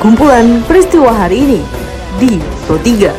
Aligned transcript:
kumpulan 0.00 0.64
peristiwa 0.64 1.12
hari 1.12 1.44
ini 1.44 1.60
di 2.16 2.40
Pro 2.64 2.80
3. 2.80 3.12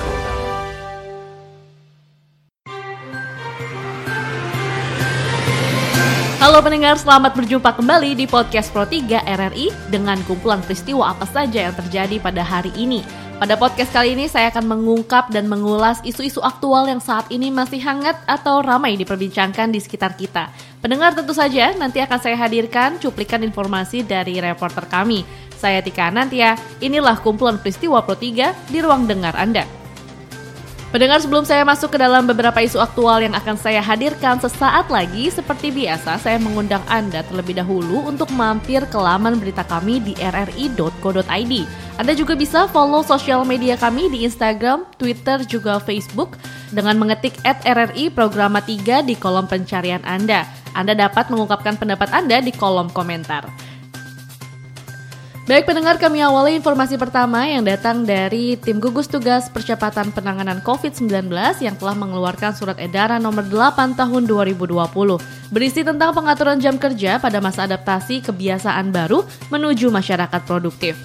Halo 6.42 6.58
pendengar, 6.66 6.98
selamat 6.98 7.38
berjumpa 7.38 7.78
kembali 7.78 8.18
di 8.18 8.26
podcast 8.26 8.74
Pro 8.74 8.90
3 8.90 9.14
RRI 9.30 9.94
dengan 9.94 10.18
kumpulan 10.26 10.58
peristiwa 10.66 11.14
apa 11.14 11.30
saja 11.30 11.70
yang 11.70 11.76
terjadi 11.78 12.18
pada 12.18 12.42
hari 12.42 12.74
ini. 12.74 13.06
Pada 13.42 13.58
podcast 13.58 13.90
kali 13.90 14.14
ini 14.14 14.30
saya 14.30 14.54
akan 14.54 14.70
mengungkap 14.70 15.34
dan 15.34 15.50
mengulas 15.50 15.98
isu-isu 16.06 16.46
aktual 16.46 16.86
yang 16.86 17.02
saat 17.02 17.26
ini 17.34 17.50
masih 17.50 17.82
hangat 17.82 18.14
atau 18.30 18.62
ramai 18.62 18.94
diperbincangkan 19.02 19.74
di 19.74 19.82
sekitar 19.82 20.14
kita. 20.14 20.54
Pendengar 20.78 21.18
tentu 21.18 21.34
saja 21.34 21.74
nanti 21.74 21.98
akan 22.06 22.22
saya 22.22 22.38
hadirkan 22.38 23.02
cuplikan 23.02 23.42
informasi 23.42 24.06
dari 24.06 24.38
reporter 24.38 24.86
kami. 24.86 25.26
Saya 25.58 25.82
Tika 25.82 26.14
Nantia, 26.14 26.54
inilah 26.86 27.18
kumpulan 27.18 27.58
peristiwa 27.58 28.06
Pro 28.06 28.14
3 28.14 28.70
di 28.70 28.78
ruang 28.78 29.10
dengar 29.10 29.34
Anda. 29.34 29.81
Pendengar 30.92 31.24
sebelum 31.24 31.48
saya 31.48 31.64
masuk 31.64 31.96
ke 31.96 32.04
dalam 32.04 32.28
beberapa 32.28 32.60
isu 32.60 32.76
aktual 32.76 33.24
yang 33.24 33.32
akan 33.32 33.56
saya 33.56 33.80
hadirkan 33.80 34.44
sesaat 34.44 34.92
lagi, 34.92 35.32
seperti 35.32 35.72
biasa 35.72 36.20
saya 36.20 36.36
mengundang 36.36 36.84
Anda 36.92 37.24
terlebih 37.32 37.64
dahulu 37.64 38.12
untuk 38.12 38.28
mampir 38.36 38.84
ke 38.92 39.00
laman 39.00 39.40
berita 39.40 39.64
kami 39.64 40.04
di 40.04 40.12
rri.co.id. 40.20 41.54
Anda 41.96 42.12
juga 42.12 42.36
bisa 42.36 42.68
follow 42.68 43.08
sosial 43.08 43.48
media 43.48 43.80
kami 43.80 44.12
di 44.12 44.28
Instagram, 44.28 44.84
Twitter, 45.00 45.40
juga 45.48 45.80
Facebook 45.80 46.36
dengan 46.76 47.00
mengetik 47.00 47.40
at 47.48 47.64
RRI 47.64 48.12
Programa 48.12 48.60
3 48.60 49.08
di 49.08 49.16
kolom 49.16 49.48
pencarian 49.48 50.04
Anda. 50.04 50.44
Anda 50.76 50.92
dapat 50.92 51.32
mengungkapkan 51.32 51.80
pendapat 51.80 52.12
Anda 52.12 52.44
di 52.44 52.52
kolom 52.52 52.92
komentar. 52.92 53.71
Baik 55.52 55.68
pendengar 55.68 56.00
kami 56.00 56.24
awali 56.24 56.56
informasi 56.56 56.96
pertama 56.96 57.44
yang 57.44 57.68
datang 57.68 58.08
dari 58.08 58.56
tim 58.56 58.80
gugus 58.80 59.12
tugas 59.12 59.52
percepatan 59.52 60.08
penanganan 60.16 60.64
COVID-19 60.64 61.28
yang 61.60 61.76
telah 61.76 61.92
mengeluarkan 61.92 62.56
surat 62.56 62.80
edaran 62.80 63.20
nomor 63.20 63.44
8 63.44 64.00
tahun 64.00 64.32
2020 64.32 64.72
berisi 65.52 65.84
tentang 65.84 66.16
pengaturan 66.16 66.56
jam 66.56 66.80
kerja 66.80 67.20
pada 67.20 67.44
masa 67.44 67.68
adaptasi 67.68 68.24
kebiasaan 68.24 68.96
baru 68.96 69.28
menuju 69.52 69.92
masyarakat 69.92 70.40
produktif. 70.48 70.96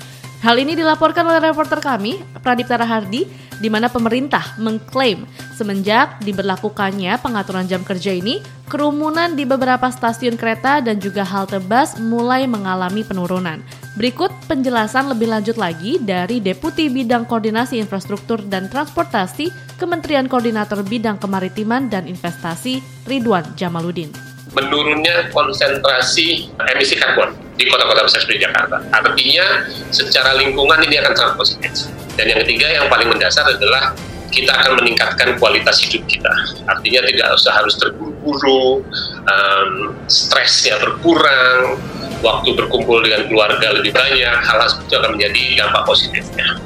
Hal 0.47 0.63
ini 0.63 0.79
dilaporkan 0.79 1.27
oleh 1.27 1.43
reporter 1.51 1.83
kami, 1.83 2.23
Pradipta 2.39 2.79
Rahardi, 2.79 3.27
di 3.59 3.67
mana 3.67 3.91
pemerintah 3.91 4.55
mengklaim 4.63 5.27
semenjak 5.59 6.23
diberlakukannya 6.23 7.19
pengaturan 7.19 7.67
jam 7.67 7.83
kerja 7.83 8.15
ini, 8.15 8.39
kerumunan 8.71 9.35
di 9.35 9.43
beberapa 9.43 9.91
stasiun 9.91 10.39
kereta 10.39 10.79
dan 10.79 11.03
juga 11.03 11.27
halte 11.27 11.59
bus 11.59 11.99
mulai 11.99 12.47
mengalami 12.47 13.03
penurunan. 13.03 13.86
Berikut 13.97 14.29
penjelasan 14.45 15.09
lebih 15.09 15.25
lanjut 15.33 15.57
lagi 15.57 15.97
dari 15.97 16.37
Deputi 16.37 16.93
Bidang 16.93 17.25
Koordinasi 17.25 17.81
Infrastruktur 17.81 18.45
dan 18.45 18.69
Transportasi 18.69 19.49
Kementerian 19.81 20.29
Koordinator 20.29 20.85
Bidang 20.85 21.17
Kemaritiman 21.17 21.89
dan 21.89 22.05
Investasi 22.05 22.85
Ridwan 23.09 23.57
Jamaludin. 23.57 24.13
Menurunnya 24.53 25.33
konsentrasi 25.33 26.53
emisi 26.77 27.01
karbon 27.01 27.33
di 27.57 27.65
kota-kota 27.73 28.05
besar 28.05 28.21
seperti 28.21 28.45
Jakarta. 28.45 28.85
Artinya 28.93 29.65
secara 29.89 30.37
lingkungan 30.45 30.77
ini 30.85 31.01
akan 31.01 31.17
sangat 31.17 31.35
positif. 31.41 31.89
Dan 32.21 32.37
yang 32.37 32.45
ketiga 32.45 32.69
yang 32.69 32.93
paling 32.93 33.09
mendasar 33.09 33.49
adalah 33.49 33.97
kita 34.29 34.53
akan 34.53 34.77
meningkatkan 34.85 35.41
kualitas 35.41 35.81
hidup 35.89 36.05
kita. 36.05 36.33
Artinya 36.69 37.01
tidak 37.09 37.33
usah 37.33 37.53
harus 37.57 37.81
terburu-buru, 37.81 38.85
um, 39.25 39.97
stresnya 40.05 40.77
berkurang, 40.85 41.81
waktu 42.27 42.59
berkumpul 42.59 43.07
dengan 43.07 43.31
keluarga 43.31 43.71
lebih 43.79 43.95
banyak, 43.95 44.37
hal-hal 44.43 44.67
itu 44.83 44.95
akan 44.99 45.15
menjadi 45.15 45.43
dampak 45.63 45.83
positifnya. 45.87 46.59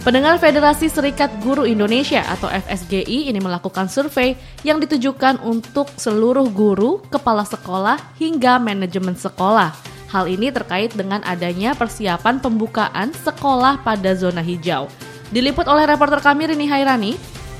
Pendengar 0.00 0.40
Federasi 0.40 0.88
Serikat 0.88 1.28
Guru 1.44 1.68
Indonesia 1.68 2.24
atau 2.24 2.48
FSGI 2.48 3.28
ini 3.28 3.36
melakukan 3.36 3.88
survei 3.88 4.32
yang 4.64 4.80
ditujukan 4.80 5.44
untuk 5.44 5.92
seluruh 5.96 6.48
guru, 6.48 7.04
kepala 7.12 7.44
sekolah, 7.44 8.00
hingga 8.16 8.56
manajemen 8.56 9.12
sekolah. 9.12 9.76
Hal 10.08 10.24
ini 10.24 10.48
terkait 10.48 10.96
dengan 10.96 11.20
adanya 11.28 11.76
persiapan 11.76 12.40
pembukaan 12.40 13.12
sekolah 13.12 13.84
pada 13.84 14.16
zona 14.16 14.40
hijau. 14.40 14.88
Diliput 15.30 15.68
oleh 15.68 15.84
reporter 15.84 16.18
kami 16.24 16.48
Rini 16.48 16.66
Hairani, 16.66 17.14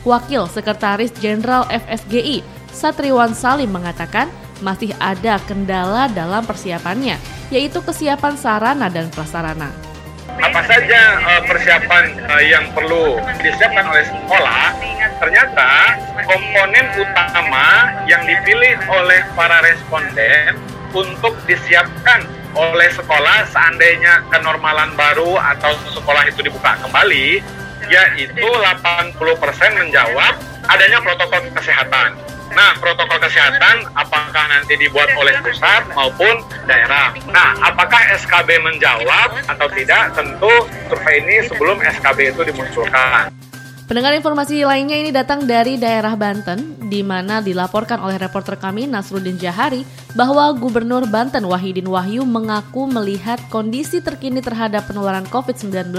Wakil 0.08 0.48
Sekretaris 0.48 1.12
Jenderal 1.20 1.68
FSGI 1.68 2.40
Satriwan 2.72 3.36
Salim 3.36 3.68
mengatakan 3.68 4.32
masih 4.60 4.94
ada 5.00 5.36
kendala 5.44 6.08
dalam 6.12 6.44
persiapannya, 6.44 7.16
yaitu 7.52 7.80
kesiapan 7.84 8.36
sarana 8.36 8.88
dan 8.88 9.08
prasarana. 9.12 9.72
Apa 10.40 10.62
saja 10.64 11.00
uh, 11.20 11.42
persiapan 11.44 12.16
uh, 12.24 12.42
yang 12.44 12.64
perlu 12.72 13.20
disiapkan 13.44 13.84
oleh 13.84 14.04
sekolah? 14.08 14.72
Ternyata 15.20 16.00
komponen 16.24 16.86
utama 16.96 17.92
yang 18.08 18.24
dipilih 18.24 18.80
oleh 18.88 19.20
para 19.36 19.60
responden 19.60 20.56
untuk 20.96 21.36
disiapkan 21.44 22.24
oleh 22.56 22.90
sekolah 22.90 23.46
seandainya 23.52 24.26
kenormalan 24.32 24.90
baru 24.98 25.38
atau 25.38 25.76
sekolah 25.92 26.26
itu 26.26 26.42
dibuka 26.42 26.74
kembali 26.82 27.38
yaitu 27.90 28.46
80% 28.46 29.18
menjawab 29.76 30.34
adanya 30.70 30.98
protokol 31.02 31.42
kesehatan. 31.52 32.14
Nah, 32.50 32.74
protokol 32.82 33.22
kesehatan 33.22 33.86
apakah 33.94 34.44
nanti 34.50 34.74
dibuat 34.74 35.06
oleh 35.14 35.38
pusat 35.38 35.86
maupun 35.94 36.42
daerah. 36.66 37.14
Nah, 37.30 37.54
apakah 37.62 38.10
SKB 38.18 38.58
menjawab 38.58 39.38
atau 39.46 39.66
tidak? 39.70 40.14
Tentu 40.18 40.50
survei 40.90 41.22
ini 41.22 41.46
sebelum 41.46 41.78
SKB 41.78 42.34
itu 42.34 42.42
dimunculkan. 42.50 43.30
Pendengar 43.90 44.14
informasi 44.14 44.62
lainnya 44.62 44.94
ini 45.02 45.10
datang 45.10 45.50
dari 45.50 45.74
daerah 45.74 46.14
Banten, 46.14 46.78
di 46.86 47.02
mana 47.02 47.42
dilaporkan 47.42 47.98
oleh 47.98 48.22
reporter 48.22 48.54
kami 48.54 48.86
Nasruddin 48.86 49.34
Jahari 49.34 49.82
bahwa 50.14 50.46
Gubernur 50.54 51.10
Banten 51.10 51.42
Wahidin 51.42 51.90
Wahyu 51.90 52.22
mengaku 52.22 52.86
melihat 52.86 53.42
kondisi 53.50 53.98
terkini 53.98 54.38
terhadap 54.38 54.86
penularan 54.86 55.26
COVID-19, 55.26 55.90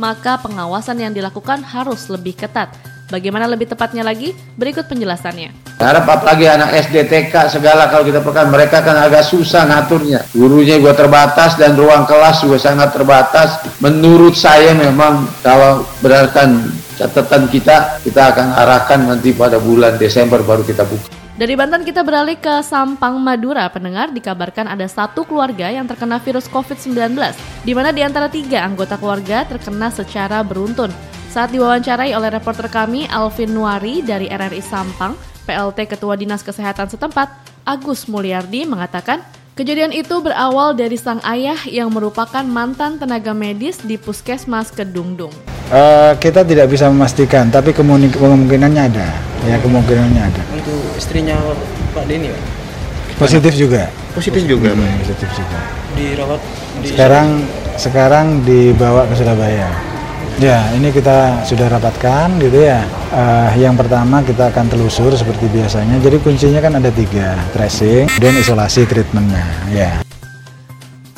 maka 0.00 0.40
pengawasan 0.40 1.04
yang 1.04 1.12
dilakukan 1.12 1.60
harus 1.68 2.08
lebih 2.08 2.32
ketat. 2.32 2.72
Bagaimana 3.08 3.48
lebih 3.48 3.72
tepatnya 3.72 4.04
lagi? 4.04 4.36
Berikut 4.60 4.84
penjelasannya. 4.84 5.80
Harap 5.80 6.04
apalagi 6.04 6.44
anak 6.44 6.76
SD, 6.76 7.08
TK, 7.08 7.48
segala 7.48 7.88
kalau 7.88 8.04
kita 8.04 8.20
pekan 8.20 8.52
mereka 8.52 8.84
kan 8.84 9.00
agak 9.00 9.24
susah 9.24 9.64
ngaturnya. 9.64 10.28
Gurunya 10.36 10.76
juga 10.76 10.92
terbatas 10.92 11.56
dan 11.56 11.72
ruang 11.72 12.04
kelas 12.04 12.44
juga 12.44 12.60
sangat 12.60 12.92
terbatas. 12.92 13.64
Menurut 13.80 14.36
saya 14.36 14.76
memang 14.76 15.24
kalau 15.40 15.88
berdasarkan 16.04 16.68
catatan 17.00 17.48
kita, 17.48 17.96
kita 18.04 18.22
akan 18.28 18.46
arahkan 18.60 19.00
nanti 19.00 19.32
pada 19.32 19.56
bulan 19.56 19.96
Desember 19.96 20.44
baru 20.44 20.60
kita 20.60 20.84
buka. 20.84 21.08
Dari 21.38 21.54
Banten 21.56 21.86
kita 21.88 22.04
beralih 22.04 22.36
ke 22.36 22.60
Sampang, 22.60 23.16
Madura. 23.16 23.72
Pendengar 23.72 24.12
dikabarkan 24.12 24.68
ada 24.68 24.84
satu 24.84 25.24
keluarga 25.24 25.72
yang 25.72 25.88
terkena 25.88 26.20
virus 26.20 26.44
COVID-19, 26.50 27.16
di 27.64 27.72
mana 27.72 27.88
di 27.88 28.04
antara 28.04 28.28
tiga 28.28 28.68
anggota 28.68 29.00
keluarga 29.00 29.48
terkena 29.48 29.88
secara 29.88 30.44
beruntun. 30.44 30.92
Saat 31.28 31.52
diwawancarai 31.52 32.16
oleh 32.16 32.32
reporter 32.32 32.72
kami 32.72 33.04
Alvin 33.12 33.52
Nuari 33.52 34.00
dari 34.00 34.32
RRI 34.32 34.64
Sampang, 34.64 35.12
PLT 35.44 35.84
Ketua 35.84 36.16
Dinas 36.16 36.40
Kesehatan 36.40 36.88
setempat, 36.88 37.28
Agus 37.68 38.08
Mulyardi 38.08 38.64
mengatakan, 38.64 39.20
kejadian 39.52 39.92
itu 39.92 40.24
berawal 40.24 40.72
dari 40.72 40.96
sang 40.96 41.20
ayah 41.28 41.60
yang 41.68 41.92
merupakan 41.92 42.40
mantan 42.48 42.96
tenaga 42.96 43.36
medis 43.36 43.76
di 43.84 44.00
Puskesmas 44.00 44.72
Kedungdung. 44.72 45.28
Uh, 45.68 46.16
kita 46.16 46.48
tidak 46.48 46.72
bisa 46.72 46.88
memastikan, 46.88 47.52
tapi 47.52 47.76
kemungkinannya 47.76 48.82
ada. 48.88 49.08
Ya, 49.44 49.60
kemungkinannya 49.60 50.32
ada. 50.32 50.42
Untuk 50.56 50.80
istrinya 50.96 51.36
Pak 51.92 52.08
Denny, 52.08 52.32
Pak? 52.32 52.42
Positif 53.20 53.52
juga. 53.52 53.92
Positif 54.16 54.48
juga, 54.48 54.72
hmm, 54.72 55.04
Positif 55.04 55.28
juga. 55.36 55.58
Dirawat 55.92 56.40
di 56.80 56.88
sekarang 56.88 57.28
sekarang 57.76 58.26
dibawa 58.48 59.04
ke 59.04 59.14
Surabaya. 59.18 59.87
Ya, 60.38 60.70
ini 60.70 60.94
kita 60.94 61.42
sudah 61.42 61.66
rapatkan 61.66 62.38
gitu 62.38 62.62
ya. 62.62 62.86
Uh, 63.10 63.50
yang 63.58 63.74
pertama 63.74 64.22
kita 64.22 64.54
akan 64.54 64.70
telusur 64.70 65.10
seperti 65.10 65.50
biasanya. 65.50 65.98
Jadi 65.98 66.22
kuncinya 66.22 66.62
kan 66.62 66.78
ada 66.78 66.94
tiga, 66.94 67.34
tracing, 67.50 68.06
dan 68.22 68.38
isolasi 68.38 68.86
treatmentnya. 68.86 69.42
Ya. 69.74 69.98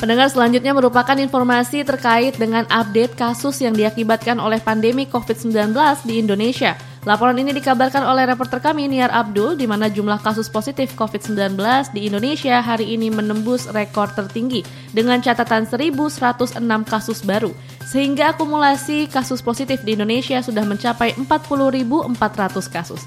Pendengar 0.01 0.33
selanjutnya 0.33 0.73
merupakan 0.73 1.13
informasi 1.13 1.85
terkait 1.85 2.33
dengan 2.41 2.65
update 2.65 3.13
kasus 3.13 3.61
yang 3.61 3.77
diakibatkan 3.77 4.41
oleh 4.41 4.57
pandemi 4.57 5.05
COVID-19 5.05 5.69
di 6.01 6.17
Indonesia. 6.17 6.73
Laporan 7.05 7.37
ini 7.37 7.53
dikabarkan 7.53 8.01
oleh 8.01 8.25
reporter 8.29 8.57
kami 8.57 8.89
Niar 8.89 9.13
Abdul 9.13 9.53
di 9.53 9.69
mana 9.69 9.89
jumlah 9.89 10.21
kasus 10.21 10.49
positif 10.49 10.97
COVID-19 10.97 11.57
di 11.97 12.09
Indonesia 12.09 12.61
hari 12.61 12.93
ini 12.97 13.13
menembus 13.13 13.69
rekor 13.69 14.09
tertinggi 14.13 14.65
dengan 14.93 15.21
catatan 15.21 15.69
1.106 15.69 16.57
kasus 16.85 17.21
baru. 17.21 17.49
Sehingga 17.85 18.35
akumulasi 18.35 19.09
kasus 19.09 19.41
positif 19.41 19.81
di 19.81 19.97
Indonesia 19.97 20.39
sudah 20.39 20.63
mencapai 20.63 21.17
40.400 21.17 22.71
kasus. 22.71 23.01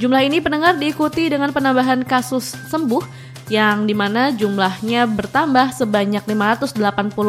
Jumlah 0.00 0.24
ini 0.24 0.40
pendengar 0.40 0.80
diikuti 0.80 1.28
dengan 1.28 1.52
penambahan 1.52 2.00
kasus 2.08 2.56
sembuh 2.72 3.04
yang 3.50 3.84
di 3.84 3.92
mana 3.92 4.30
jumlahnya 4.30 5.10
bertambah 5.10 5.74
sebanyak 5.74 6.24
580 6.24 6.78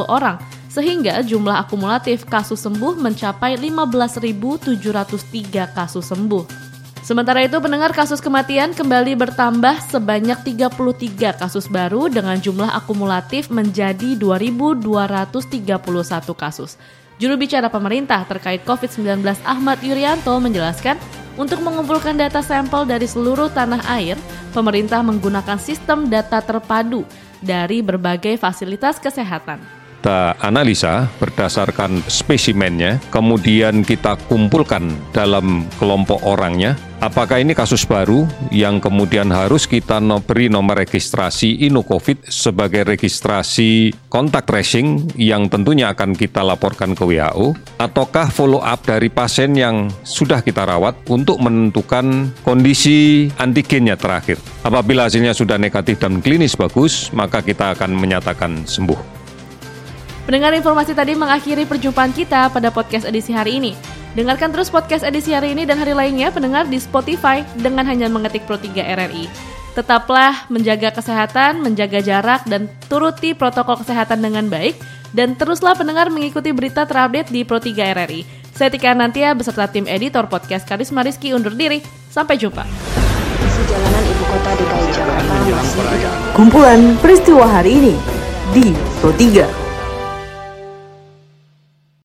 orang 0.08 0.40
sehingga 0.72 1.20
jumlah 1.20 1.68
akumulatif 1.68 2.24
kasus 2.24 2.64
sembuh 2.64 2.96
mencapai 2.96 3.60
15.703 3.60 5.76
kasus 5.76 6.08
sembuh. 6.08 6.61
Sementara 7.02 7.42
itu 7.42 7.58
pendengar 7.58 7.98
kasus 7.98 8.22
kematian 8.22 8.78
kembali 8.78 9.18
bertambah 9.18 9.90
sebanyak 9.90 10.38
33 10.46 11.34
kasus 11.34 11.66
baru 11.66 12.06
dengan 12.14 12.38
jumlah 12.38 12.70
akumulatif 12.78 13.50
menjadi 13.50 14.14
2.231 14.22 15.42
kasus. 16.38 16.78
Juru 17.18 17.42
bicara 17.42 17.74
pemerintah 17.74 18.22
terkait 18.30 18.62
COVID-19 18.62 19.18
Ahmad 19.42 19.82
Yuryanto 19.82 20.38
menjelaskan, 20.38 20.98
untuk 21.42 21.66
mengumpulkan 21.66 22.14
data 22.22 22.46
sampel 22.46 22.86
dari 22.86 23.10
seluruh 23.10 23.50
tanah 23.50 23.82
air, 23.98 24.14
pemerintah 24.54 25.02
menggunakan 25.02 25.58
sistem 25.58 26.06
data 26.06 26.38
terpadu 26.38 27.02
dari 27.42 27.82
berbagai 27.82 28.38
fasilitas 28.38 29.02
kesehatan 29.02 29.82
kita 30.02 30.34
analisa 30.42 31.14
berdasarkan 31.22 32.02
spesimennya, 32.10 32.98
kemudian 33.14 33.86
kita 33.86 34.18
kumpulkan 34.26 34.90
dalam 35.14 35.70
kelompok 35.78 36.26
orangnya. 36.26 36.74
Apakah 37.02 37.42
ini 37.42 37.58
kasus 37.58 37.82
baru 37.82 38.30
yang 38.54 38.78
kemudian 38.78 39.34
harus 39.34 39.66
kita 39.66 39.98
beri 40.22 40.54
nomor 40.54 40.86
registrasi 40.86 41.66
InnoCovid 41.66 42.30
sebagai 42.30 42.86
registrasi 42.86 43.90
kontak 44.06 44.46
tracing 44.46 45.10
yang 45.18 45.50
tentunya 45.50 45.90
akan 45.90 46.14
kita 46.14 46.46
laporkan 46.46 46.94
ke 46.94 47.02
WHO? 47.02 47.58
Ataukah 47.82 48.30
follow 48.30 48.62
up 48.62 48.86
dari 48.86 49.10
pasien 49.10 49.58
yang 49.58 49.90
sudah 50.06 50.46
kita 50.46 50.62
rawat 50.62 50.94
untuk 51.10 51.42
menentukan 51.42 52.38
kondisi 52.46 53.34
antigennya 53.42 53.98
terakhir? 53.98 54.38
Apabila 54.62 55.10
hasilnya 55.10 55.34
sudah 55.34 55.58
negatif 55.58 55.98
dan 55.98 56.22
klinis 56.22 56.54
bagus, 56.54 57.10
maka 57.18 57.42
kita 57.42 57.74
akan 57.74 57.98
menyatakan 57.98 58.62
sembuh. 58.70 59.02
Pendengar 60.30 60.54
informasi 60.54 60.94
tadi 60.94 61.18
mengakhiri 61.18 61.66
perjumpaan 61.66 62.14
kita 62.14 62.54
pada 62.54 62.70
podcast 62.70 63.10
edisi 63.10 63.34
hari 63.34 63.58
ini. 63.58 64.01
Dengarkan 64.12 64.52
terus 64.52 64.68
podcast 64.68 65.08
edisi 65.08 65.32
hari 65.32 65.56
ini 65.56 65.64
dan 65.64 65.80
hari 65.80 65.96
lainnya 65.96 66.36
pendengar 66.36 66.68
di 66.68 66.76
Spotify 66.84 67.48
dengan 67.56 67.88
hanya 67.88 68.12
mengetik 68.12 68.44
Pro 68.44 68.60
3 68.60 68.76
RRI. 68.76 69.32
Tetaplah 69.72 70.52
menjaga 70.52 70.92
kesehatan, 70.92 71.64
menjaga 71.64 72.04
jarak, 72.04 72.44
dan 72.44 72.68
turuti 72.92 73.32
protokol 73.32 73.80
kesehatan 73.80 74.20
dengan 74.20 74.52
baik. 74.52 74.76
Dan 75.16 75.40
teruslah 75.40 75.76
pendengar 75.80 76.12
mengikuti 76.12 76.52
berita 76.52 76.84
terupdate 76.84 77.32
di 77.32 77.48
Pro 77.48 77.64
3 77.64 77.72
RRI. 77.96 78.28
Saya 78.52 78.68
Tika 78.68 78.92
Nantia 78.92 79.32
beserta 79.32 79.72
tim 79.72 79.88
editor 79.88 80.28
podcast 80.28 80.68
Karisma 80.68 81.08
Rizky 81.08 81.32
undur 81.32 81.56
diri. 81.56 81.80
Sampai 82.12 82.36
jumpa. 82.36 82.68
Jalanan 83.72 84.04
Ibu 84.04 84.24
Kota 84.28 84.52
DKI 84.60 84.88
Jakarta 84.92 85.34
Kumpulan 86.36 87.00
peristiwa 87.00 87.48
hari 87.48 87.80
ini 87.80 87.96
di 88.52 88.76
Pro 89.00 89.16
3. 89.16 89.71